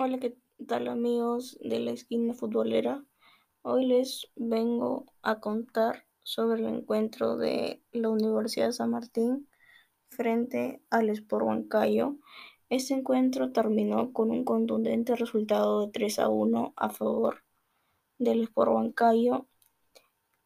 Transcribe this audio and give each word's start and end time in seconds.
Hola, 0.00 0.20
¿qué 0.20 0.38
tal 0.68 0.86
amigos 0.86 1.58
de 1.60 1.80
la 1.80 1.90
esquina 1.90 2.32
futbolera? 2.32 3.04
Hoy 3.62 3.84
les 3.84 4.30
vengo 4.36 5.06
a 5.22 5.40
contar 5.40 6.06
sobre 6.22 6.60
el 6.60 6.68
encuentro 6.68 7.36
de 7.36 7.82
la 7.90 8.08
Universidad 8.08 8.66
de 8.66 8.74
San 8.74 8.92
Martín 8.92 9.48
frente 10.08 10.80
al 10.90 11.10
Sport 11.10 11.46
Huancayo. 11.46 12.16
Este 12.68 12.94
encuentro 12.94 13.50
terminó 13.50 14.12
con 14.12 14.30
un 14.30 14.44
contundente 14.44 15.16
resultado 15.16 15.86
de 15.86 15.90
3 15.90 16.20
a 16.20 16.28
1 16.28 16.74
a 16.76 16.90
favor 16.90 17.42
del 18.18 18.42
Sport 18.42 18.70
Huancayo. 18.70 19.48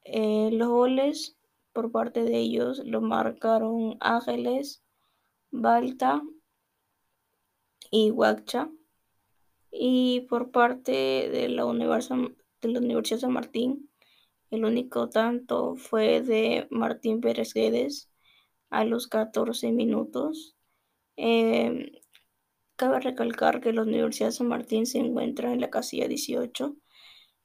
Eh, 0.05 0.49
los 0.51 0.69
goles 0.69 1.37
por 1.75 1.93
parte 1.93 2.25
de 2.25 2.39
ellos 2.39 2.81
lo 2.87 3.03
marcaron 3.03 3.99
Ángeles, 4.01 4.83
Balta 5.51 6.23
y 7.91 8.11
Huacha. 8.13 8.71
Y 9.73 10.27
por 10.29 10.51
parte 10.51 10.93
de 10.93 11.49
la, 11.49 11.65
de 11.65 12.69
la 12.69 12.79
Universidad 12.79 13.21
San 13.21 13.33
Martín, 13.33 13.91
el 14.51 14.67
único 14.67 15.09
tanto 15.09 15.77
fue 15.77 16.21
de 16.21 16.69
Martín 16.71 17.23
Pérez 17.23 17.55
Guedes 17.55 18.11
a 18.69 18.85
los 18.85 19.07
14 19.09 19.73
minutos. 19.73 20.57
Eh, 21.17 22.03
cabe 22.77 23.01
recalcar 23.01 23.63
que 23.63 23.73
la 23.73 23.83
Universidad 23.83 24.31
San 24.31 24.49
Martín 24.49 24.85
se 24.85 24.99
encuentra 24.99 25.55
en 25.55 25.61
la 25.63 25.71
casilla 25.71 26.07
18, 26.07 26.77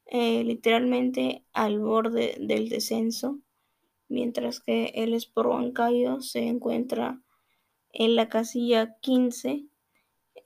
eh, 0.07 0.43
literalmente 0.43 1.45
al 1.53 1.79
borde 1.79 2.35
del 2.41 2.67
descenso, 2.67 3.39
mientras 4.09 4.59
que 4.59 4.91
el 4.95 5.13
Sport 5.13 5.49
Huancayo 5.49 6.19
se 6.19 6.47
encuentra 6.47 7.21
en 7.93 8.15
la 8.15 8.27
casilla 8.27 8.97
15 8.99 9.65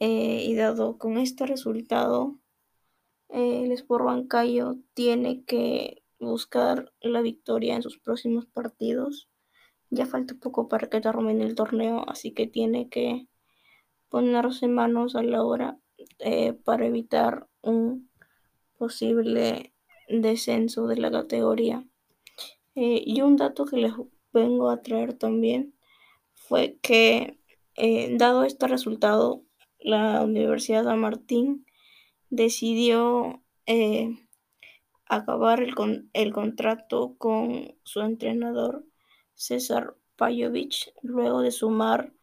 eh, 0.03 0.45
y 0.47 0.55
dado 0.55 0.97
con 0.97 1.19
este 1.19 1.45
resultado, 1.45 2.39
eh, 3.29 3.65
el 3.65 3.71
Sport 3.71 4.03
Bancayo 4.03 4.77
tiene 4.95 5.43
que 5.45 6.01
buscar 6.19 6.91
la 7.01 7.21
victoria 7.21 7.75
en 7.75 7.83
sus 7.83 7.99
próximos 7.99 8.47
partidos. 8.47 9.29
Ya 9.91 10.07
falta 10.07 10.33
poco 10.33 10.67
para 10.67 10.89
que 10.89 11.01
termine 11.01 11.43
el 11.43 11.53
torneo, 11.53 12.03
así 12.09 12.33
que 12.33 12.47
tiene 12.47 12.89
que 12.89 13.27
ponerse 14.09 14.67
manos 14.67 15.15
a 15.15 15.21
la 15.21 15.43
obra 15.43 15.79
eh, 16.17 16.53
para 16.53 16.87
evitar 16.87 17.47
un 17.61 18.09
posible 18.79 19.75
descenso 20.09 20.87
de 20.87 20.97
la 20.97 21.11
categoría. 21.11 21.85
y 22.73 23.21
un 23.21 23.35
dato 23.35 23.65
que 23.65 23.77
les 23.77 23.93
vengo 24.33 24.71
a 24.71 24.81
traer 24.81 25.13
también 25.13 25.75
fue 26.33 26.79
que, 26.81 27.37
dado 28.17 28.43
este 28.45 28.67
resultado, 28.67 29.43
la 29.81 30.23
Universidad 30.23 30.83
San 30.83 30.99
Martín 30.99 31.65
decidió 32.29 33.43
eh, 33.65 34.15
acabar 35.05 35.61
el, 35.61 35.73
el, 36.13 36.33
contrato 36.33 37.15
con 37.17 37.75
su 37.83 38.01
entrenador 38.01 38.85
César 39.33 39.95
Pajovic 40.15 40.93
luego 41.01 41.41
de 41.41 41.51
sumar 41.51 42.13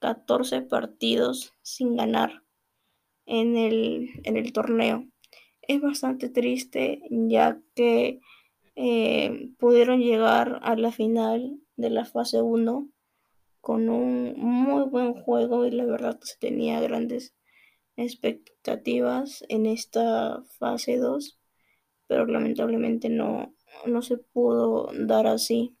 14 0.00 0.62
partidos 0.62 1.54
sin 1.62 1.96
ganar 1.96 2.42
en 3.26 3.56
el, 3.56 4.10
en 4.24 4.36
el 4.36 4.52
torneo. 4.52 5.06
Es 5.62 5.80
bastante 5.80 6.28
triste 6.28 7.02
ya 7.10 7.60
que 7.74 8.20
eh, 8.74 9.50
pudieron 9.58 10.00
llegar 10.00 10.60
a 10.62 10.74
la 10.76 10.90
final 10.90 11.60
de 11.76 11.90
la 11.90 12.04
fase 12.04 12.42
1 12.42 12.88
con 13.62 13.88
un 13.88 14.34
muy 14.36 14.88
buen 14.90 15.14
juego 15.14 15.64
y 15.64 15.70
la 15.70 15.86
verdad 15.86 16.18
se 16.22 16.36
tenía 16.38 16.80
grandes 16.80 17.32
expectativas 17.96 19.44
en 19.48 19.66
esta 19.66 20.42
fase 20.58 20.98
2, 20.98 21.38
pero 22.08 22.26
lamentablemente 22.26 23.08
no, 23.08 23.54
no 23.86 24.02
se 24.02 24.18
pudo 24.18 24.90
dar 24.92 25.28
así. 25.28 25.76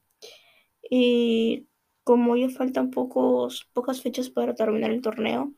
Y 0.88 1.68
como 2.04 2.36
ya 2.36 2.50
faltan 2.50 2.90
pocos, 2.90 3.68
pocas 3.72 4.00
fechas 4.00 4.30
para 4.30 4.54
terminar 4.54 4.92
el 4.92 5.02
torneo, 5.02 5.52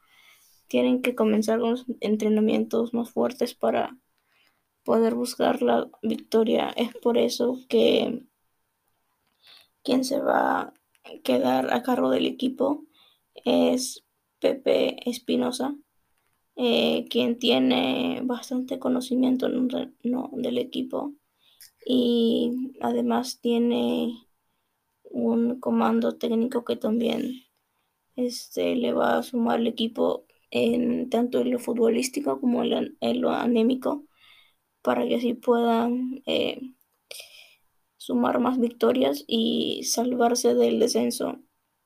tienen 0.68 1.02
que 1.02 1.14
comenzar 1.14 1.58
los 1.58 1.84
entrenamientos 2.00 2.94
más 2.94 3.10
fuertes 3.10 3.54
para 3.54 3.98
poder 4.82 5.14
buscar 5.14 5.60
la 5.60 5.90
victoria. 6.02 6.70
Es 6.76 6.94
por 7.02 7.18
eso 7.18 7.58
que 7.68 8.24
quien 9.82 10.04
se 10.04 10.20
va 10.20 10.72
quedar 11.22 11.72
a 11.72 11.82
cargo 11.82 12.10
del 12.10 12.26
equipo 12.26 12.84
es 13.44 14.04
Pepe 14.40 15.08
Espinosa, 15.08 15.76
eh, 16.56 17.06
quien 17.10 17.38
tiene 17.38 18.20
bastante 18.24 18.78
conocimiento 18.78 19.48
no, 19.48 20.30
del 20.34 20.58
equipo 20.58 21.14
y 21.86 22.72
además 22.80 23.40
tiene 23.40 24.26
un 25.04 25.60
comando 25.60 26.16
técnico 26.16 26.64
que 26.64 26.76
también 26.76 27.44
este, 28.16 28.76
le 28.76 28.92
va 28.92 29.18
a 29.18 29.22
sumar 29.22 29.58
al 29.60 29.66
equipo 29.66 30.26
en 30.50 31.10
tanto 31.10 31.40
en 31.40 31.50
lo 31.52 31.58
futbolístico 31.58 32.40
como 32.40 32.62
en 32.64 33.20
lo, 33.20 33.30
anémico 33.30 34.06
para 34.82 35.06
que 35.06 35.16
así 35.16 35.34
puedan 35.34 36.22
eh, 36.26 36.60
sumar 38.04 38.38
más 38.38 38.60
victorias 38.60 39.24
y 39.26 39.82
salvarse 39.84 40.54
del 40.54 40.78
descenso, 40.78 41.38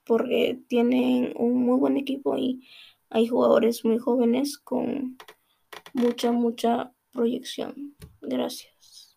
porque 0.04 0.60
tienen 0.66 1.32
un 1.36 1.62
muy 1.64 1.78
buen 1.78 1.96
equipo 1.96 2.36
y 2.36 2.66
hay 3.08 3.28
jugadores 3.28 3.84
muy 3.84 3.98
jóvenes 3.98 4.58
con 4.58 5.16
mucha, 5.92 6.32
mucha 6.32 6.92
proyección. 7.12 7.94
Gracias. 8.20 9.07